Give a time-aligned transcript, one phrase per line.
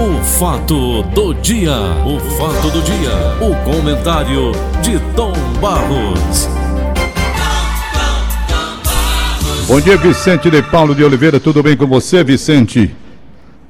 [0.00, 1.74] O fato do dia,
[2.06, 3.10] o fato do dia,
[3.40, 6.48] o comentário de Tom Barros.
[9.66, 12.94] Bom dia, Vicente de Paulo de Oliveira, tudo bem com você, Vicente?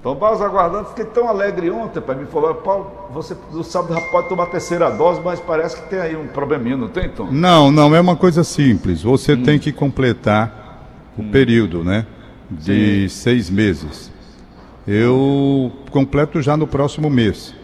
[0.02, 4.00] Tom Barros aguardando, fiquei tão alegre ontem, para me falar, Paulo, você no sábado já
[4.10, 7.28] pode tomar a terceira dose, mas parece que tem aí um probleminha, não tem, Tom?
[7.30, 9.00] Não, não, é uma coisa simples.
[9.00, 9.42] Você hum.
[9.42, 10.84] tem que completar
[11.16, 11.30] o hum.
[11.30, 12.04] período, né?
[12.50, 13.16] De Sim.
[13.16, 14.17] seis meses.
[14.90, 17.54] Eu completo já no próximo mês.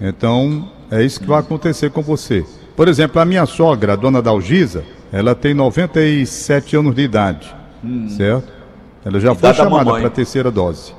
[0.00, 2.44] Então, é isso que vai acontecer com você.
[2.74, 8.08] Por exemplo, a minha sogra, a dona Dalgisa, ela tem 97 anos de idade, hum.
[8.08, 8.52] certo?
[9.04, 10.92] Ela já foi chamada para a terceira dose.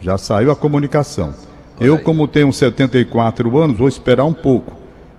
[0.00, 1.34] Já saiu a comunicação.
[1.80, 4.76] Eu, como tenho 74 anos, vou esperar um pouco.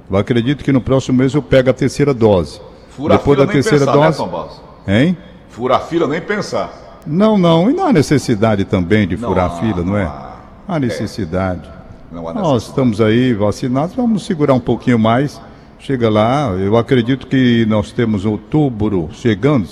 [0.10, 2.62] Eu acredito que no próximo mês eu pego a terceira dose.
[2.92, 4.62] Fura Depois da terceira pensar, né, dose.
[4.88, 5.18] Né, hein?
[5.50, 6.89] Fura fila nem pensar.
[7.10, 7.72] Não, não.
[7.72, 10.04] E não há necessidade também de não, furar a fila, não, é?
[10.04, 10.36] Há,
[10.68, 11.68] há necessidade.
[11.68, 12.16] É.
[12.16, 12.54] Não há necessidade.
[12.54, 15.42] Nós estamos aí vacinados, vamos segurar um pouquinho mais.
[15.80, 19.68] Chega lá, eu acredito que nós temos outubro chegando.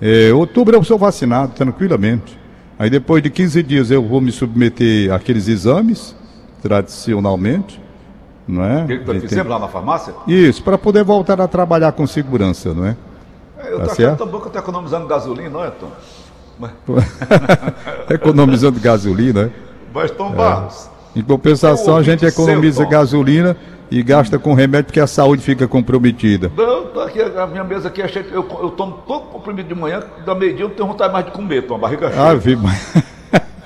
[0.00, 2.38] É, outubro eu sou vacinado tranquilamente.
[2.78, 6.16] Aí depois de 15 dias eu vou me submeter àqueles exames,
[6.62, 7.78] tradicionalmente.
[8.48, 8.86] Não é?
[8.86, 9.42] Que ele tem...
[9.42, 10.14] lá na farmácia?
[10.26, 12.96] Isso, para poder voltar a trabalhar com segurança, não é?
[13.58, 15.90] é eu tá achando tão bom que eu estou economizando gasolina, não é, Tom?
[18.10, 19.50] Economizando gasolina, né?
[19.92, 20.88] Mas, Tom Barros.
[21.14, 21.18] É.
[21.18, 23.56] Em compensação, a gente economiza seu, gasolina
[23.90, 26.50] e gasta com remédio porque a saúde fica comprometida.
[26.56, 28.24] Não, tá aqui, a minha mesa aqui é cheia.
[28.30, 31.32] Eu, eu tomo todo comprimido de manhã, da meio-dia eu não tenho vontade mais de
[31.32, 32.22] comer, tô barriga cheia.
[32.22, 32.94] Ah, vi, mas.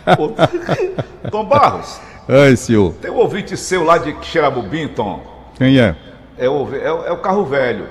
[1.30, 2.00] Tom Barros.
[2.28, 2.94] Ai, senhor.
[2.94, 5.22] Tem um ouvinte seu lá de Xerabubim, Tom.
[5.56, 5.94] Quem é?
[6.38, 7.86] É o, é, é o carro velho.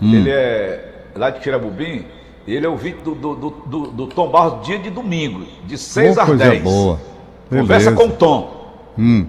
[0.00, 0.14] Hum.
[0.14, 2.06] Ele é lá de Xerabubim.
[2.46, 6.18] Ele é ouvinte do, do, do, do, do Tom Barros dia de domingo, de 6
[6.18, 6.62] às 10.
[6.62, 7.00] boa.
[7.48, 8.74] Conversa com o Tom.
[8.98, 9.26] Hum.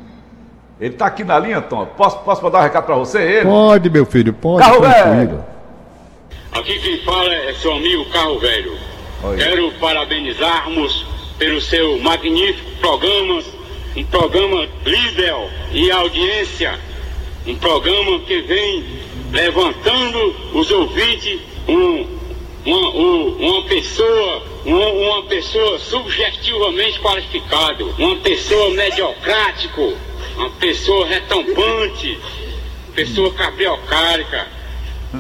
[0.80, 1.86] Ele está aqui na linha, Tom.
[1.98, 3.20] Posso, posso mandar um recado para você?
[3.22, 3.46] Ele?
[3.46, 4.60] Pode, meu filho, pode.
[4.60, 5.46] Carro velho.
[6.52, 8.78] Aqui quem fala é seu amigo Carro Velho.
[9.24, 9.38] Oi.
[9.38, 11.06] Quero parabenizarmos
[11.38, 13.42] pelo seu magnífico programa,
[13.96, 15.36] um programa líder
[15.74, 16.80] e audiência,
[17.46, 18.86] um programa que vem
[19.32, 22.06] levantando os ouvintes, um,
[22.66, 29.94] uma, uma pessoa, uma, uma pessoa subjetivamente qualificada, uma pessoa mediocrático,
[30.36, 32.20] uma pessoa retampante,
[32.96, 34.48] pessoa cabriocárica.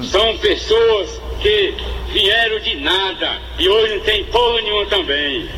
[0.04, 1.74] São pessoas que
[2.12, 5.50] vieram de nada e hoje não tem porra nenhuma também.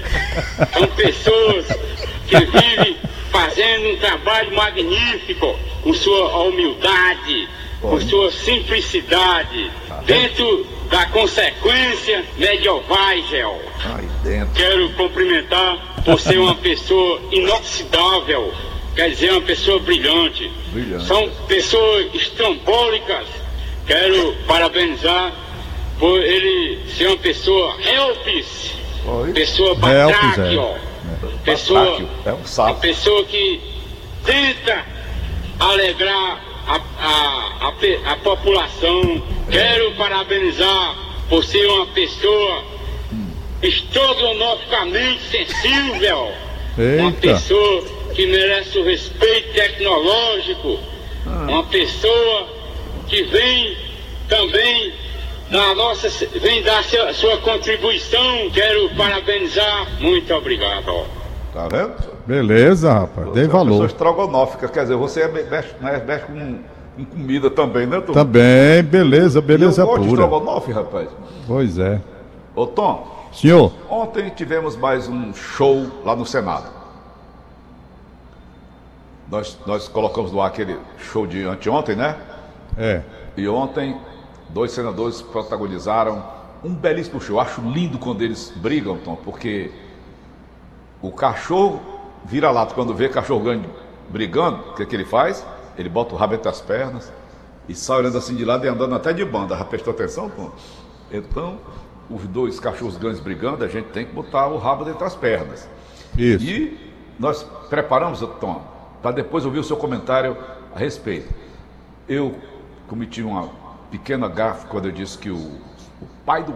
[0.74, 1.68] São pessoas
[2.28, 2.98] que vivem
[3.32, 7.48] fazendo um trabalho magnífico com sua humildade,
[7.82, 9.72] com sua simplicidade,
[10.06, 13.62] dentro da consequência medieval.
[14.56, 18.54] Quero cumprimentar por ser uma pessoa inoxidável
[18.98, 20.52] quer dizer uma pessoa brilhante.
[20.72, 21.06] brilhante.
[21.06, 23.28] São pessoas estrambólicas.
[23.86, 25.32] Quero parabenizar
[26.00, 28.74] por ele ser uma pessoa helpis,
[29.06, 29.32] Oi?
[29.32, 30.78] pessoa batráquio, é.
[31.46, 33.62] pessoa, é um uma pessoa que
[34.26, 34.84] tenta
[35.60, 39.24] alegrar a, a, a, a população.
[39.50, 40.96] Quero parabenizar
[41.30, 42.64] por ser uma pessoa
[43.62, 46.32] estrogonoficamente sensível,
[46.78, 47.02] Eita.
[47.02, 47.84] uma pessoa
[48.14, 50.80] que merece o respeito tecnológico,
[51.26, 51.46] ah.
[51.50, 52.48] uma pessoa
[53.08, 53.78] que vem
[54.28, 54.94] também
[55.50, 58.50] na nossa, vem dar sua, sua contribuição.
[58.52, 59.88] Quero parabenizar.
[60.00, 61.06] Muito obrigado.
[61.54, 62.07] Tá vendo?
[62.28, 63.32] Beleza, rapaz.
[63.32, 63.70] Dei valor.
[63.70, 66.60] Pessoa estrogonófica, quer dizer, você é mexe, né, mexe com,
[66.98, 68.12] com, comida também, né, Tom?
[68.12, 70.02] Também, beleza, beleza e eu pura.
[70.02, 71.08] de estrogonofe, rapaz.
[71.48, 72.02] Pois é.
[72.54, 73.16] Ô, Tom.
[73.32, 73.72] Senhor.
[73.90, 76.70] Ontem tivemos mais um show lá no Senado.
[79.30, 82.18] Nós, nós colocamos no ar aquele show de anteontem, né?
[82.78, 83.04] É.
[83.38, 83.96] E ontem,
[84.50, 86.24] dois senadores protagonizaram
[86.64, 87.38] um belíssimo show.
[87.38, 89.72] Eu acho lindo quando eles brigam, Tom, porque
[91.02, 91.97] o cachorro
[92.28, 93.68] vira lata quando vê cachorro grande
[94.10, 95.46] brigando, o que, é que ele faz?
[95.78, 97.12] Ele bota o rabo entre as pernas
[97.68, 99.56] e sai olhando assim de lado e andando até de banda.
[99.56, 100.52] Já prestou atenção, Tom?
[101.12, 101.60] Então,
[102.10, 105.68] os dois cachorros grandes brigando, a gente tem que botar o rabo entre as pernas.
[106.18, 106.46] Isso.
[106.46, 108.62] E nós preparamos, Tom,
[109.02, 110.38] para depois ouvir o seu comentário
[110.74, 111.34] a respeito.
[112.08, 112.36] Eu
[112.88, 113.50] cometi uma
[113.92, 116.54] pequena gafe quando eu disse que o, o pai do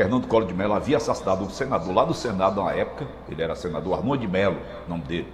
[0.00, 3.54] Fernando Collor de Mello havia assassinado um senador lá no Senado na época, ele era
[3.54, 4.56] senador Armando de Mello,
[4.88, 5.30] nome dele.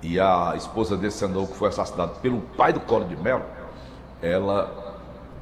[0.00, 3.42] E a esposa desse senador que foi assassinado pelo pai do Collor de Mello,
[4.22, 4.96] ela,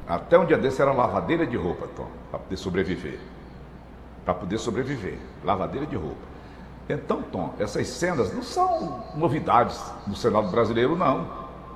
[0.08, 3.20] até um dia desse, era lavadeira de roupa, Tom, para poder sobreviver.
[4.24, 6.16] Para poder sobreviver, lavadeira de roupa.
[6.88, 11.28] Então, Tom, essas cenas não são novidades no Senado brasileiro, não.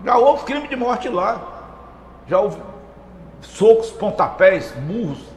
[0.06, 2.22] Já houve crime de morte lá.
[2.26, 2.58] Já houve
[3.42, 5.29] socos, pontapés, burros.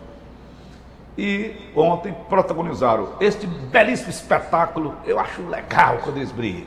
[1.18, 4.95] E ontem protagonizaram este belíssimo espetáculo.
[5.06, 6.65] Eu acho legal quando eles brigam.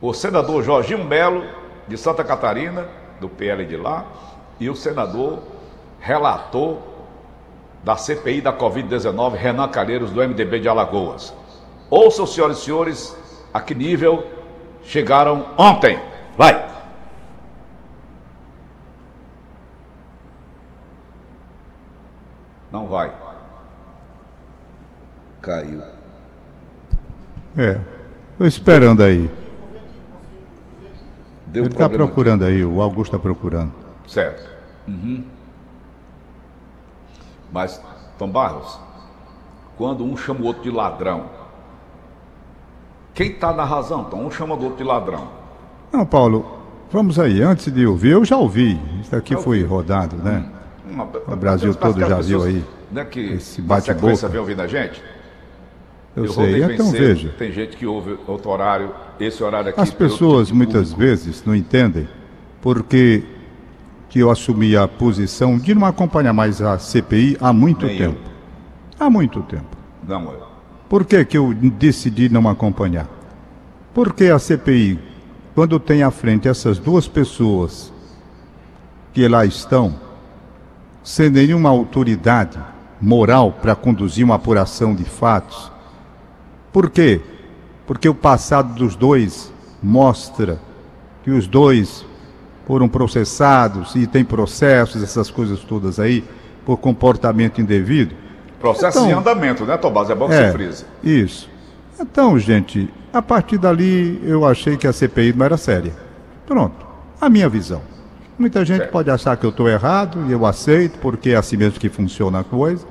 [0.00, 1.44] O senador Jorginho Melo,
[1.86, 2.88] de Santa Catarina,
[3.20, 4.06] do PL de lá,
[4.58, 5.42] e o senador
[6.00, 6.78] relator
[7.84, 11.34] da CPI da Covid-19, Renan Calheiros, do MDB de Alagoas.
[11.88, 13.16] Ouçam, senhoras e senhores,
[13.52, 14.26] a que nível
[14.82, 16.00] chegaram ontem.
[16.36, 16.66] Vai!
[22.72, 23.25] Não vai.
[25.46, 25.80] Caiu.
[27.56, 27.80] É.
[28.32, 29.30] Estou esperando aí.
[31.46, 33.72] Deu Ele está procurando aí, o Augusto está procurando.
[34.08, 34.44] Certo.
[34.88, 35.22] Uhum.
[37.52, 37.80] Mas,
[38.18, 38.78] Tom Barros,
[39.78, 41.26] quando um chama o outro de ladrão,
[43.14, 44.24] quem está na razão, Tom?
[44.26, 45.28] Um chama o outro de ladrão.
[45.92, 46.44] Não, Paulo,
[46.90, 47.40] vamos aí.
[47.40, 48.78] Antes de ouvir, eu já ouvi.
[49.00, 50.44] Isso aqui foi rodado, né?
[50.90, 54.28] Uma- O Brasil todo já viu aí Né, que esse bate-boca.
[54.28, 55.00] vem ouvindo a gente.
[56.16, 56.74] Eu, voltei sei.
[56.74, 57.34] Então cedo, veja.
[57.38, 58.90] Tem gente que ouve outro horário,
[59.20, 59.80] esse horário aqui.
[59.80, 61.00] As pessoas tipo de muitas público.
[61.00, 62.08] vezes não entendem
[62.62, 63.22] porque
[64.08, 68.12] que eu assumi a posição de não acompanhar mais a CPI há muito Nem eu.
[68.12, 68.30] tempo.
[68.98, 69.76] Há muito tempo.
[70.08, 70.36] Não, é.
[70.88, 73.06] Por que, que eu decidi não acompanhar?
[73.92, 74.98] Porque a CPI,
[75.54, 77.92] quando tem à frente essas duas pessoas
[79.12, 79.94] que lá estão,
[81.02, 82.58] sem nenhuma autoridade
[83.00, 85.70] moral para conduzir uma apuração de fatos,
[86.76, 87.22] por quê?
[87.86, 89.50] Porque o passado dos dois
[89.82, 90.58] mostra
[91.24, 92.04] que os dois
[92.66, 96.22] foram processados e tem processos, essas coisas todas aí,
[96.66, 98.14] por comportamento indevido.
[98.60, 100.10] Processo Então- em andamento, né, Tomás?
[100.10, 100.84] É bom que É, você frisa.
[101.02, 101.48] isso.
[101.98, 105.94] Então, gente, a partir dali eu achei que a CPI não era séria.
[106.44, 106.84] Pronto,
[107.18, 107.80] a minha visão.
[108.38, 108.90] Muita gente Certo.
[108.92, 112.40] pode achar que eu estou errado e eu aceito, porque é assim mesmo que funciona
[112.40, 112.84] a coisa.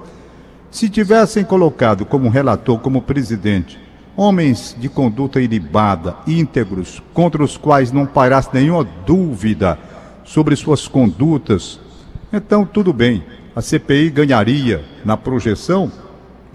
[0.76, 3.80] Se tivessem colocado como relator, como presidente,
[4.14, 9.80] homens de conduta ilibada, íntegros, contra os quais não pairasse nenhuma dúvida
[10.26, 11.80] sobre suas condutas,
[12.34, 13.24] então tudo bem.
[13.56, 15.90] A CPI ganharia na projeção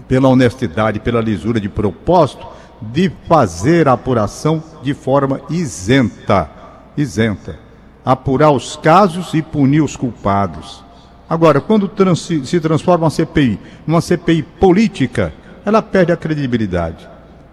[0.07, 2.45] pela honestidade, pela lisura de propósito,
[2.79, 6.47] de fazer a apuração de forma isenta.
[6.95, 7.57] Isenta.
[8.05, 10.90] Apurar os casos e punir os culpados.
[11.31, 13.57] Agora, quando trans- se transforma uma CPI
[13.87, 15.31] numa CPI política,
[15.65, 17.07] ela perde a credibilidade.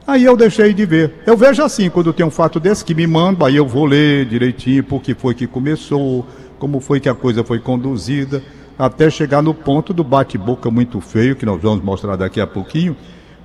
[0.05, 1.23] Aí eu deixei de ver.
[1.25, 4.27] Eu vejo assim, quando tem um fato desse que me manda, aí eu vou ler
[4.27, 6.27] direitinho por que foi que começou,
[6.59, 8.43] como foi que a coisa foi conduzida,
[8.77, 12.97] até chegar no ponto do bate-boca muito feio, que nós vamos mostrar daqui a pouquinho,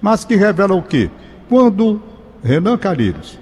[0.01, 1.12] mas que revela o quê?
[1.47, 2.01] Quando
[2.44, 3.38] Renan Calheiros,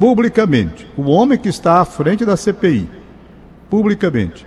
[0.00, 2.88] publicamente, o homem que está à frente da CPI,
[3.70, 4.44] publicamente,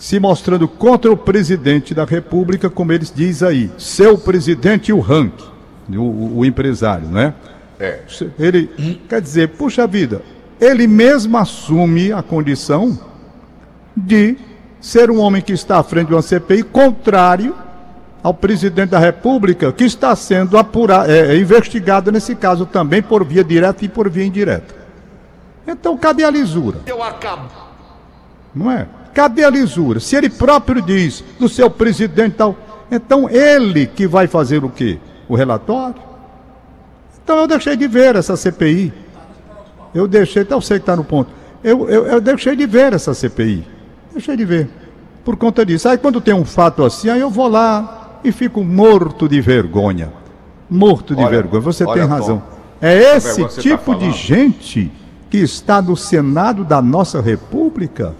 [0.00, 5.32] se mostrando contra o presidente da República, como eles diz aí, seu presidente o rank,
[5.90, 7.34] o, o- o empresário, né?
[7.78, 8.00] É.
[8.38, 8.68] Ele
[9.08, 10.22] quer dizer, puxa vida,
[10.60, 12.98] ele mesmo assume a condição
[13.96, 14.36] de
[14.80, 17.54] ser um homem que está à frente de uma CPI contrário
[18.22, 23.44] ao presidente da República, que está sendo apurado, é, investigado nesse caso também por via
[23.44, 24.74] direta e por via indireta.
[25.66, 26.78] Então, cadê a lisura?
[28.54, 28.86] Não é?
[29.14, 30.00] Cadê a lisura?
[30.00, 32.56] Se ele próprio diz do seu presidente tal,
[32.90, 34.98] então ele que vai fazer o quê?
[35.28, 35.96] O relatório?
[37.22, 38.92] Então eu deixei de ver essa CPI.
[39.94, 41.30] Eu deixei, então eu sei que está no ponto.
[41.62, 43.66] Eu, eu, eu deixei de ver essa CPI.
[44.12, 44.68] Deixei de ver.
[45.24, 45.88] Por conta disso.
[45.88, 50.12] Aí quando tem um fato assim, aí eu vou lá e fico morto de vergonha.
[50.68, 51.60] Morto de Olha, vergonha.
[51.60, 52.42] Você olha, tem Tom, razão.
[52.80, 54.90] É esse você tipo tá de gente
[55.28, 58.14] que está no Senado da nossa República.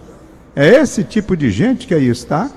[0.54, 2.50] É esse tipo de gente que aí está,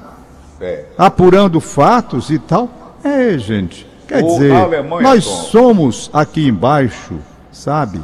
[0.60, 0.86] É.
[0.98, 2.98] apurando fatos e tal.
[3.04, 3.86] É, gente.
[4.08, 5.32] Quer O dizer, Alemanha, nós Tom.
[5.44, 7.16] somos aqui embaixo,
[7.52, 8.00] sabe?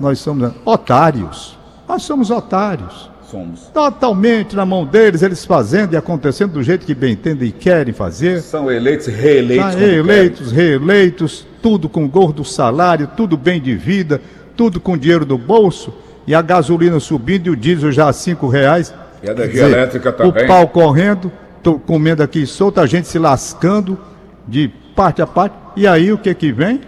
[0.00, 1.58] Nós somos otários.
[1.88, 3.10] Nós somos otários.
[3.30, 3.60] Somos.
[3.72, 7.92] Totalmente na mão deles, eles fazendo e acontecendo do jeito que bem entendem e querem
[7.94, 8.42] fazer.
[8.42, 9.66] São eleitos, reeleitos.
[9.66, 14.20] Tá, quando eleitos, reeleitos, tudo com gordo salário, tudo bem de vida,
[14.56, 15.92] tudo com dinheiro do bolso,
[16.26, 18.92] e a gasolina subindo e o diesel já a cinco reais.
[19.22, 20.44] E a energia Quer elétrica também.
[20.44, 21.30] O pau correndo,
[21.62, 23.98] tô comendo aqui solto, a gente se lascando
[24.46, 25.54] de parte a parte.
[25.76, 26.80] E aí o que que vem?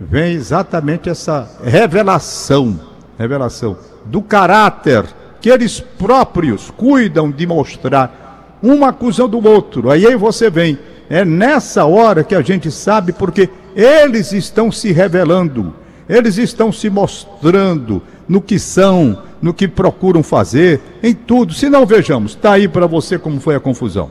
[0.00, 2.80] Vem exatamente essa revelação,
[3.18, 5.04] revelação do caráter
[5.40, 9.90] que eles próprios cuidam de mostrar, um acusando o outro.
[9.90, 10.78] Aí aí você vem.
[11.10, 15.74] É nessa hora que a gente sabe, porque eles estão se revelando,
[16.12, 21.54] eles estão se mostrando no que são, no que procuram fazer, em tudo.
[21.54, 24.10] Se não, vejamos, está aí para você como foi a confusão.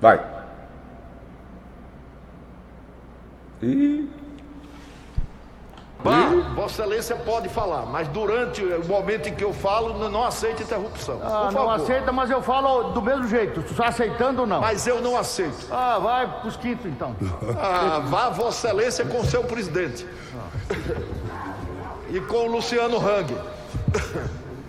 [0.00, 0.18] Vai.
[3.62, 4.08] E
[6.54, 10.62] Vossa Excelência pode falar, mas durante o momento em que eu falo, não, não aceita
[10.62, 11.20] interrupção.
[11.22, 13.62] Ah, não aceita, mas eu falo do mesmo jeito.
[13.62, 14.60] Tu está aceitando ou não?
[14.60, 15.66] Mas eu não aceito.
[15.70, 17.16] Ah, vai pros quintos então.
[17.58, 20.06] Ah, vá, Vossa Excelência, com seu presidente.
[22.10, 23.34] E com o Luciano Hang.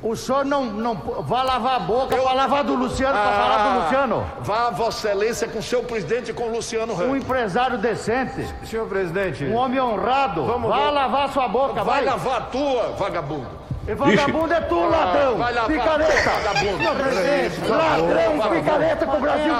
[0.03, 3.79] O senhor não, não vai lavar a boca para lavar do Luciano, para falar do
[3.83, 4.25] Luciano.
[4.41, 7.05] Vá, Vossa Excelência, com seu presidente e com o Luciano Hang.
[7.11, 10.43] Um empresário decente, Senhor presidente, um homem honrado.
[10.45, 10.93] Vamos, vai vamos.
[10.95, 12.05] lavar sua boca, Vai vai.
[12.05, 13.47] lavar a tua, vagabundo.
[13.87, 15.37] E vagabundo é tu, ladrão.
[15.37, 16.29] vai lavar, picareta.
[16.31, 16.83] vagabundo.
[17.69, 19.53] Ladrão, picareta que o Brasil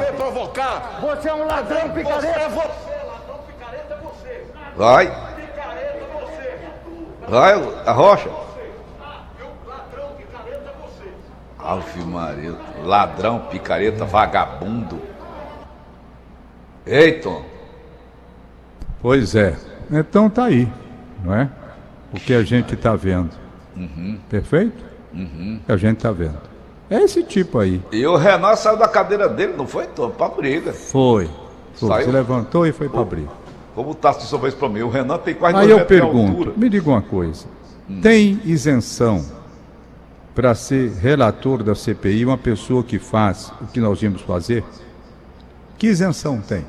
[0.00, 0.98] quer provocar?
[1.02, 2.48] Você é um ladrão, Você é picareta.
[2.48, 2.66] você,
[3.06, 4.46] ladrão picareta é você.
[4.76, 7.30] vai, Picareta é você.
[7.30, 7.52] vai,
[7.86, 8.28] a rocha.
[9.66, 11.08] Ladrão picareta é você.
[11.66, 12.54] Ave Maria,
[12.84, 15.00] ladrão, picareta, vagabundo.
[16.86, 17.30] Eita,
[19.02, 19.56] Pois é.
[19.90, 20.68] Então tá aí,
[21.24, 21.48] não é?
[22.12, 23.30] O que a gente está vendo.
[24.28, 24.84] Perfeito?
[25.12, 26.38] O que a gente está vendo.
[26.88, 27.82] É esse tipo aí.
[27.92, 30.10] e o Renan saiu da cadeira dele, não foi, Tom?
[30.10, 30.72] Pra briga.
[30.72, 31.28] Foi.
[31.74, 31.88] Foi.
[31.88, 32.06] Saiu?
[32.06, 33.28] Se levantou e foi para abrir.
[33.74, 36.54] Como o Tasso disse uma vez pra mim, o Renan tem quase Aí eu pergunto,
[36.56, 37.46] me diga uma coisa.
[38.00, 39.24] Tem isenção
[40.36, 44.62] para ser relator da CPI uma pessoa que faz o que nós vimos fazer?
[45.78, 46.64] Que isenção tem?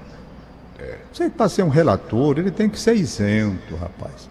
[1.12, 4.30] Você para ser um relator, ele tem que ser isento, rapaz.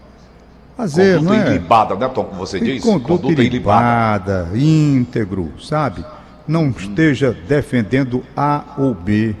[0.75, 1.49] Fazer, Conduta não é?
[1.49, 2.23] ilibada, né, Tom?
[2.23, 2.83] Como você Tem diz?
[2.83, 6.03] conduta ilibada, íntegro, sabe?
[6.47, 9.35] Não esteja defendendo A ou B.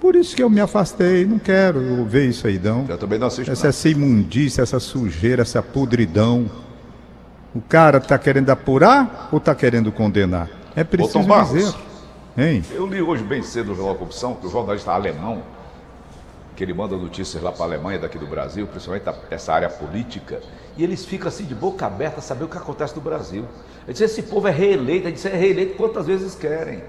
[0.00, 2.86] Por isso que eu me afastei, não quero ver isso aí, não.
[2.88, 3.50] Eu também não assisto.
[3.52, 3.68] Essa, não.
[3.68, 6.50] essa imundícia, essa sujeira, essa podridão.
[7.58, 10.48] O cara está querendo apurar ou está querendo condenar?
[10.76, 11.52] É preciso Barros.
[11.58, 11.74] dizer.
[12.36, 12.62] Hein?
[12.70, 15.42] Eu li hoje bem cedo no Jornal Corrupção que o jornalista alemão,
[16.54, 20.40] que ele manda notícias lá para a Alemanha, daqui do Brasil, principalmente essa área política,
[20.76, 23.44] e eles ficam assim de boca aberta a saber o que acontece no Brasil.
[23.84, 26.80] Ele diz, esse povo é reeleito, ele diz, é reeleito quantas vezes querem.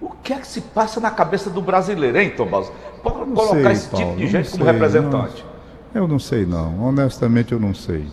[0.00, 2.72] O que é que se passa na cabeça do brasileiro, hein, Tom Barros?
[3.02, 5.44] Pode Não colocar sei, esse Paulo, tipo de gente como sei, representante.
[5.92, 6.02] não.
[6.02, 6.82] Eu não sei, não.
[6.82, 8.06] Honestamente, eu não sei.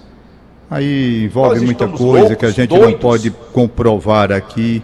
[0.70, 3.00] Aí envolve Nós muita coisa loucos, que a gente não doidos.
[3.02, 4.84] pode comprovar aqui.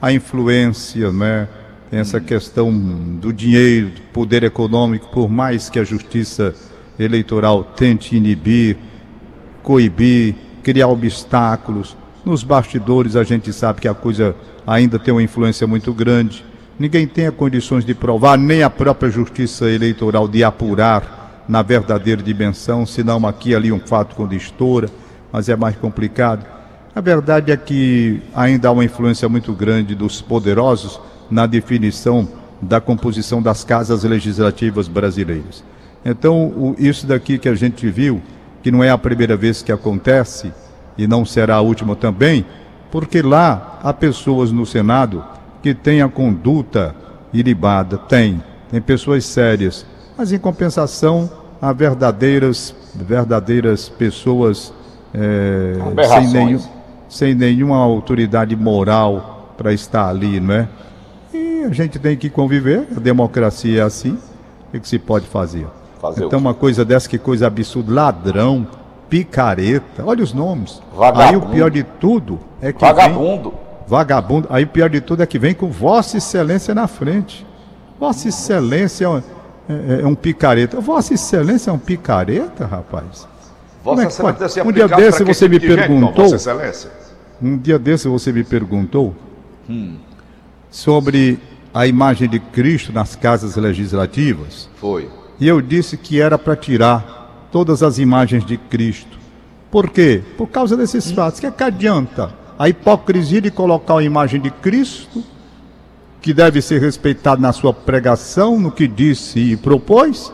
[0.00, 1.48] A influência, né?
[1.90, 6.54] Tem essa questão do dinheiro, do poder econômico, por mais que a justiça
[6.98, 8.76] eleitoral tente inibir,
[9.62, 11.96] coibir, criar obstáculos.
[12.24, 14.34] Nos bastidores a gente sabe que a coisa
[14.66, 16.44] ainda tem uma influência muito grande.
[16.78, 22.86] Ninguém tem condições de provar, nem a própria justiça eleitoral de apurar na verdadeira dimensão,
[22.86, 24.88] senão aqui ali um fato quando estoura,
[25.32, 26.44] mas é mais complicado.
[26.94, 32.28] A verdade é que ainda há uma influência muito grande dos poderosos na definição
[32.60, 35.64] da composição das casas legislativas brasileiras.
[36.04, 38.20] Então, isso daqui que a gente viu,
[38.62, 40.52] que não é a primeira vez que acontece,
[40.96, 42.44] e não será a última também,
[42.90, 45.24] porque lá há pessoas no Senado
[45.62, 46.94] que têm a conduta
[47.32, 49.86] ilibada, tem, tem pessoas sérias,
[50.16, 54.72] mas em compensação há verdadeiras, verdadeiras pessoas
[55.14, 55.74] eh,
[56.08, 56.60] sem, nenhum,
[57.08, 60.68] sem nenhuma autoridade moral para estar ali, não é?
[61.34, 64.18] E a gente tem que conviver, a democracia é assim,
[64.72, 65.66] o que, se pode fazer?
[66.00, 68.66] Fazer então, uma coisa dessa, que coisa absurda, ladrão,
[69.08, 70.82] picareta, olha os nomes.
[70.94, 71.28] Vagabundo.
[71.28, 73.54] Aí o pior de tudo é que vem, Vagabundo.
[73.86, 77.46] vagabundo, aí o pior de tudo é que vem com Vossa Excelência na frente.
[78.00, 80.80] Vossa Excelência é um, é- é um picareta.
[80.80, 83.28] Vossa Excelência é um picareta, rapaz?
[83.82, 84.38] É Vossa que Excelência pode?
[84.38, 86.90] deve ser Um dia desse você me Tom, perguntou- Vossa Excelência.
[87.42, 89.14] Um dia desse você me perguntou
[90.70, 91.38] sobre
[91.74, 94.68] a imagem de Cristo nas casas legislativas.
[94.76, 95.08] Foi.
[95.40, 99.18] E eu disse que era para tirar todas as imagens de Cristo.
[99.70, 100.22] Por quê?
[100.36, 101.40] Por causa desses fatos.
[101.40, 105.24] Que, é que adianta a hipocrisia de colocar a imagem de Cristo,
[106.20, 110.32] que deve ser respeitado na sua pregação, no que disse e propôs,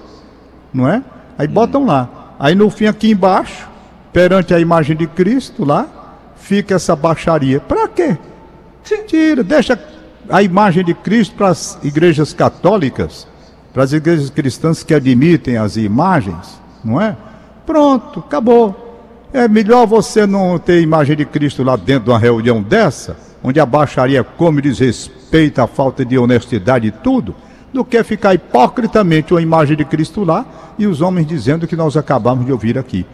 [0.74, 1.02] não é?
[1.38, 2.17] Aí botam lá.
[2.38, 3.68] Aí no fim, aqui embaixo,
[4.12, 5.88] perante a imagem de Cristo lá,
[6.36, 7.60] fica essa baixaria.
[7.60, 8.16] Para quê?
[9.06, 9.78] Tira, deixa
[10.28, 13.26] a imagem de Cristo para as igrejas católicas,
[13.72, 17.16] para as igrejas cristãs que admitem as imagens, não é?
[17.66, 18.86] Pronto, acabou.
[19.32, 23.60] É melhor você não ter imagem de Cristo lá dentro de uma reunião dessa, onde
[23.60, 27.34] a baixaria come desrespeita, a falta de honestidade e tudo,
[27.72, 30.44] do que ficar hipocritamente uma imagem de Cristo lá
[30.78, 33.04] e os homens dizendo que nós acabamos de ouvir aqui.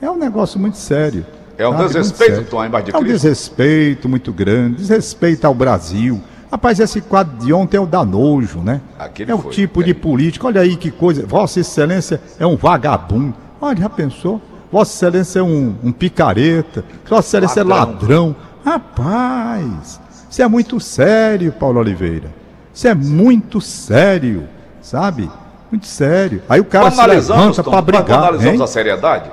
[0.00, 1.24] É um negócio muito sério.
[1.56, 1.86] É um sabe?
[1.86, 3.14] desrespeito, Tom, a imagem de É um Cristo.
[3.14, 6.20] desrespeito muito grande, desrespeito ao Brasil.
[6.50, 8.80] Rapaz, esse quadro de ontem é o da nojo, né?
[8.98, 9.84] Aquele é o foi, tipo é.
[9.84, 10.46] de político.
[10.46, 11.24] Olha aí que coisa.
[11.24, 13.34] Vossa Excelência é um vagabundo.
[13.60, 14.40] Olha, já pensou?
[14.70, 16.84] Vossa Excelência é um, um picareta.
[17.08, 17.86] Vossa Excelência Ladrão.
[17.86, 18.36] é ladrão.
[18.64, 20.00] Rapaz,
[20.30, 22.41] isso é muito sério, Paulo Oliveira.
[22.74, 24.48] Isso é muito sério,
[24.80, 25.30] sabe?
[25.70, 26.42] Muito sério.
[26.48, 28.04] Aí o cara se levanta Tom, pra nós brigar.
[28.06, 28.64] banalizamos hein?
[28.64, 29.30] a seriedade?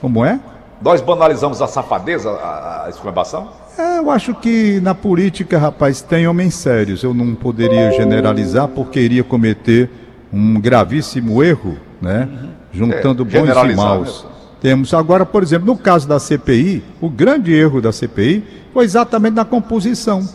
[0.00, 0.38] Como é?
[0.82, 3.48] Nós banalizamos a safadeza, a, a exclamação?
[3.78, 7.02] É, eu acho que na política, rapaz, tem homens sérios.
[7.02, 9.90] Eu não poderia generalizar porque iria cometer
[10.32, 12.28] um gravíssimo erro, né?
[12.72, 14.24] Juntando É, bons e maus.
[14.24, 14.30] né?
[14.60, 19.34] Temos agora, por exemplo, no caso da CPI, o grande erro da CPI foi exatamente
[19.34, 20.26] na composição.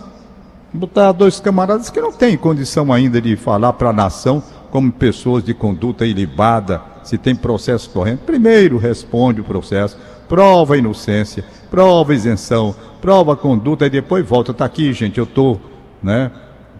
[0.73, 5.43] Botar dois camaradas que não têm condição ainda de falar para a nação como pessoas
[5.43, 8.19] de conduta ilibada, se tem processo correndo.
[8.19, 9.97] Primeiro responde o processo,
[10.29, 14.51] prova inocência, prova isenção, prova conduta e depois volta.
[14.51, 15.59] Está aqui, gente, eu estou
[16.01, 16.31] né,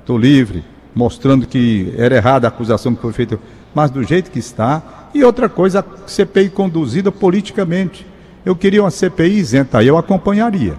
[0.05, 0.63] tô livre,
[0.95, 3.39] mostrando que era errada a acusação que foi feita,
[3.73, 5.09] mas do jeito que está.
[5.13, 8.07] E outra coisa, a CPI conduzida politicamente.
[8.45, 10.75] Eu queria uma CPI isenta, eu acompanharia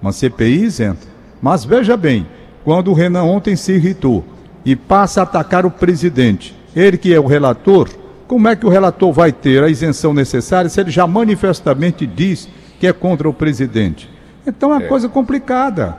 [0.00, 1.06] uma CPI isenta.
[1.42, 2.26] Mas veja bem,
[2.64, 4.24] quando o Renan ontem se irritou
[4.64, 7.88] e passa a atacar o presidente, ele que é o relator,
[8.26, 12.48] como é que o relator vai ter a isenção necessária se ele já manifestamente diz
[12.80, 14.10] que é contra o presidente?
[14.46, 15.98] Então é uma coisa complicada.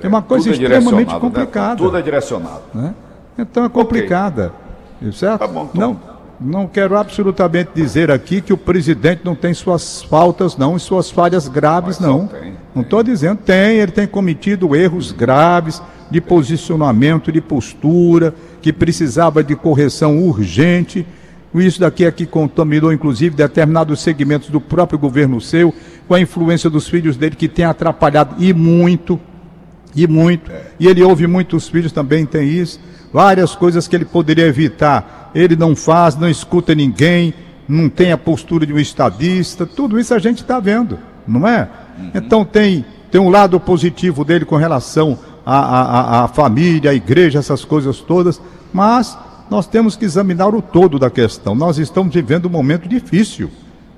[0.00, 1.20] É uma coisa Tudo é extremamente né?
[1.20, 1.76] complicada.
[1.76, 2.62] Tudo é direcionado.
[2.72, 2.94] né?
[3.38, 4.52] Então é complicada.
[5.12, 5.40] Certo?
[5.40, 6.00] Tá bom, não,
[6.40, 11.10] não quero absolutamente dizer aqui que o presidente não tem suas faltas, não, e suas
[11.10, 12.30] falhas graves, Mas não.
[12.74, 19.42] Não estou dizendo, tem, ele tem cometido erros graves de posicionamento, de postura, que precisava
[19.42, 21.06] de correção urgente.
[21.54, 25.72] Isso daqui é que contaminou, inclusive, determinados segmentos do próprio governo seu,
[26.08, 29.20] com a influência dos filhos dele, que tem atrapalhado e muito
[29.94, 30.50] e muito.
[30.78, 32.80] E ele ouve muitos filhos também, tem isso.
[33.12, 35.30] Várias coisas que ele poderia evitar.
[35.34, 37.32] Ele não faz, não escuta ninguém,
[37.68, 39.64] não tem a postura de um estadista.
[39.64, 41.68] Tudo isso a gente está vendo, não é?
[42.12, 45.58] Então tem, tem um lado positivo dele com relação à,
[46.20, 48.40] à, à família, à igreja, essas coisas todas.
[48.72, 49.16] Mas
[49.50, 51.54] nós temos que examinar o todo da questão.
[51.54, 53.50] Nós estamos vivendo um momento difícil.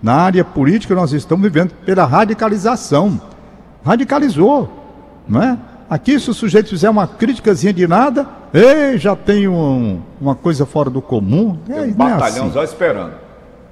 [0.02, 3.20] Na área política, nós estamos vivendo pela radicalização.
[3.84, 4.68] Radicalizou,
[5.28, 5.56] não é?
[5.88, 10.66] Aqui, se o sujeito fizer uma críticazinha de nada, ei, já tem um- uma coisa
[10.66, 11.56] fora do comum.
[11.68, 12.54] É, um é batalhão assim.
[12.54, 13.12] já esperando.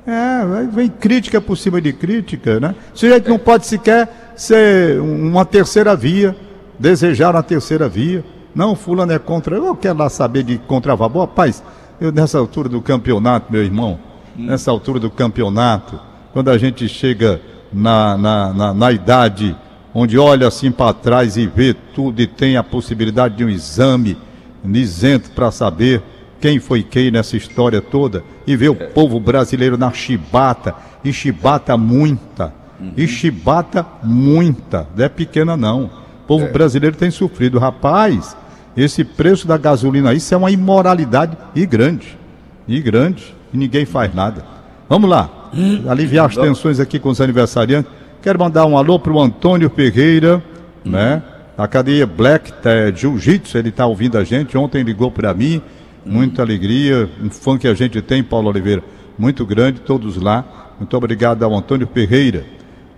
[0.07, 2.75] É, vem crítica por cima de crítica, né?
[2.95, 6.37] O sujeito não pode sequer ser uma terceira via,
[6.79, 8.25] desejar uma terceira via.
[8.55, 9.57] Não, fulano é contra.
[9.57, 11.27] Eu quero lá saber de contravabor.
[11.27, 11.63] Rapaz,
[12.01, 13.99] eu nessa altura do campeonato, meu irmão,
[14.37, 16.01] nessa altura do campeonato,
[16.33, 17.41] quando a gente chega
[17.73, 19.57] na, na, na, na idade
[19.95, 24.17] onde olha assim para trás e vê tudo e tem a possibilidade de um exame
[24.65, 26.03] isento para saber
[26.41, 31.77] quem foi quem nessa história toda e ver o povo brasileiro na chibata, e chibata
[31.77, 32.53] muita,
[32.97, 35.91] e chibata muita, não é pequena não.
[36.25, 37.59] O povo brasileiro tem sofrido.
[37.59, 38.35] Rapaz,
[38.75, 42.19] esse preço da gasolina, isso é uma imoralidade e grande,
[42.67, 44.45] e grande, e ninguém faz nada.
[44.89, 45.51] Vamos lá,
[45.89, 47.91] aliviar as tensões aqui com os aniversariantes.
[48.23, 50.43] Quero mandar um alô para o Antônio Ferreira,
[50.85, 51.23] né?
[51.57, 54.57] Da cadeia Black é, Jiu-Jitsu, ele está ouvindo a gente.
[54.59, 55.63] Ontem ligou para mim,
[56.05, 57.09] muita alegria.
[57.23, 58.83] Um fã que a gente tem, Paulo Oliveira,
[59.17, 60.75] muito grande, todos lá.
[60.81, 62.45] Muito obrigado ao Antônio Ferreira.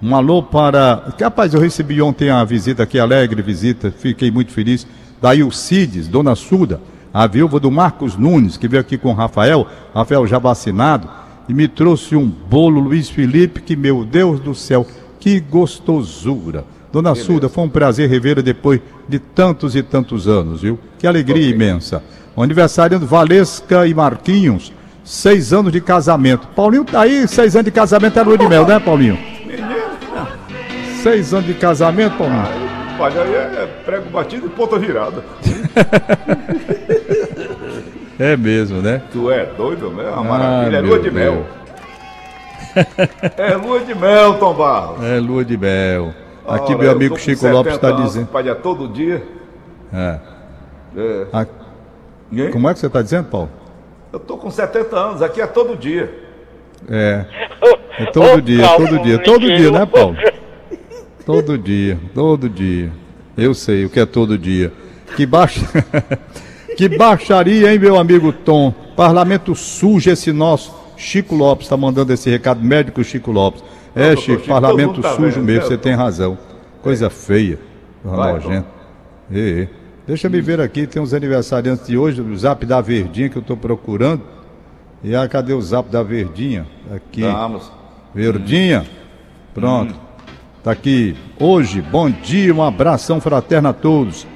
[0.03, 1.15] Um alô para.
[1.19, 4.87] Rapaz, eu recebi ontem a visita aqui, alegre visita, fiquei muito feliz.
[5.23, 6.81] Da Ilcides, Dona Suda,
[7.13, 11.09] a viúva do Marcos Nunes, que veio aqui com o Rafael, Rafael já vacinado,
[11.49, 14.87] e me trouxe um bolo Luiz Felipe, que, meu Deus do céu,
[15.19, 16.65] que gostosura.
[16.93, 20.79] Dona Suda, foi um prazer revê-la depois de tantos e tantos anos, viu?
[20.99, 22.03] Que alegria imensa.
[22.35, 24.71] O aniversário do Valesca e Marquinhos,
[25.03, 26.47] seis anos de casamento.
[26.49, 29.36] Paulinho tá aí, seis anos de casamento é lua de mel, né, Paulinho?
[31.07, 32.43] Seis anos de casamento, Paulinho.
[32.99, 35.23] Olha, aí é prego batido e ponta virada.
[38.19, 39.03] É mesmo, né?
[39.13, 40.03] Tu é doido, né?
[40.11, 40.77] Uma Ah, maravilha.
[40.79, 41.47] É lua de mel.
[43.39, 45.05] é lua de mel, Tom Barros.
[45.05, 46.13] É lua de mel.
[46.45, 48.27] Aqui Ora, meu eu amigo Chico Lopes 70 está dizendo.
[48.27, 49.23] Pai, é todo dia.
[49.95, 50.19] É.
[50.97, 51.27] É.
[51.33, 51.47] A-?
[52.51, 53.51] Como é que você está dizendo, Paulo?
[54.13, 56.13] Eu tô com 70 anos, aqui é todo dia.
[56.91, 57.27] É.
[57.97, 60.17] É todo dia, todo dia, todo dia, né, Paulo?
[61.27, 62.93] Todo dia, todo dia.
[63.37, 64.73] Eu sei o que é todo dia.
[65.17, 65.61] Que baixa.
[66.77, 68.71] Que baixaria, hein, meu amigo Tom?
[68.95, 70.75] Parlamento sujo esse nosso.
[70.95, 73.65] Chico Lopes está mandando esse recado, médico Chico Lopes.
[73.95, 76.37] É, doutor Chico, Chico, parlamento tá sujo mesmo, né, você tem razão.
[76.83, 77.59] Coisa feia.
[78.05, 78.69] Vai, Nojento.
[79.33, 79.69] É, é.
[80.07, 83.43] Deixa me ver aqui, tem uns aniversariantes de hoje, o zap da Verdinha que eu
[83.43, 84.21] estou procurando.
[85.03, 86.67] E ah, cadê o zap da Verdinha?
[86.95, 87.23] Aqui.
[87.23, 87.73] Vamos.
[88.15, 88.85] Verdinha.
[89.55, 90.06] Pronto.
[90.67, 91.15] Tá aqui.
[91.39, 94.27] Hoje, bom dia, um abração fraterno a todos.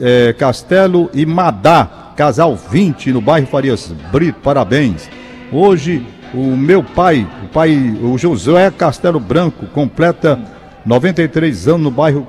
[0.00, 5.06] É, Castelo e Madá, casal 20, no bairro Farias Brito, parabéns.
[5.52, 10.40] Hoje, o meu pai, o pai, o Josué Castelo Branco, completa
[10.86, 12.26] 93 anos no bairro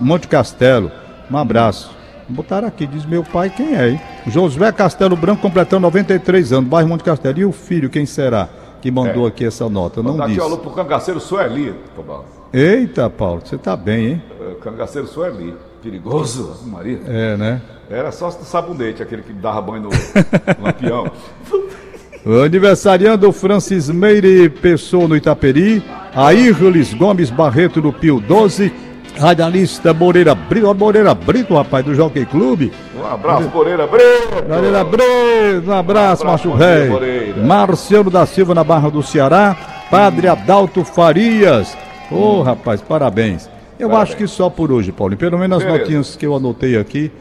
[0.00, 0.90] Monte Castelo.
[1.30, 1.94] Um abraço.
[2.28, 4.00] Botaram aqui, diz meu pai quem é, hein?
[4.26, 7.38] Josué Castelo Branco completando 93 anos, bairro Monte Castelo.
[7.38, 8.48] E o filho, quem será
[8.84, 10.02] que mandou aqui essa nota?
[10.02, 10.42] Não Daqui disse.
[10.42, 12.20] alô pro cangaceiro Sueli, Tomás.
[12.52, 14.22] Eita, Paulo, você tá bem, hein?
[14.38, 15.54] É, Cangaceiro Sueli.
[15.82, 17.00] Perigoso, Maria.
[17.06, 17.62] É, né?
[17.88, 19.88] Era só do sabonete, aquele que dava banho no
[20.62, 21.10] lampião.
[22.26, 25.82] O aniversariando Francis Meire Pessoa no Itaperi,
[26.14, 28.70] Aírlis Gomes Barreto no Pio 12,
[29.18, 32.70] Radialista Moreira Brito, Moreira Brito, rapaz, do Jockey Clube.
[33.04, 34.48] Um abraço, Moreira Brito.
[34.48, 37.34] Moreira Brito, um abraço, Um abraço, macho rei.
[37.36, 39.54] Marciano da Silva na Barra do Ceará,
[39.90, 41.76] Padre Adalto Farias.
[42.10, 43.48] Ô, rapaz, parabéns.
[43.78, 44.08] Eu Parabéns.
[44.10, 45.16] acho que só por hoje, Paulo.
[45.16, 45.82] Pelo menos as Beleza.
[45.82, 47.12] notinhas que eu anotei aqui,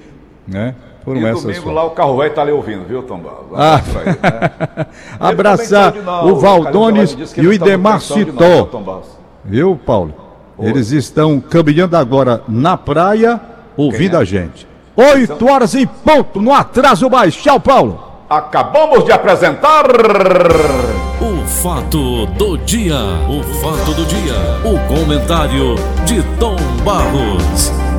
[0.47, 0.73] né?
[1.03, 1.71] Foram E essas domingo só.
[1.73, 3.49] lá o carro velho tá ali ouvindo, viu, Tombal?
[3.53, 3.81] Ah.
[4.05, 4.85] né?
[5.19, 8.69] Abraçar saiu de o Valdones e o tá Idemar Citó.
[9.43, 10.13] viu, Paulo?
[10.59, 13.41] Eles estão caminhando agora na praia,
[13.75, 14.19] ouvindo é?
[14.19, 14.65] a gente.
[14.95, 17.35] Oito horas em ponto, no atraso mais.
[17.35, 17.99] Tchau, Paulo.
[18.29, 19.85] Acabamos de apresentar.
[21.21, 25.75] O fato do dia, o fato do dia, o comentário
[26.05, 27.92] de Tom Barros.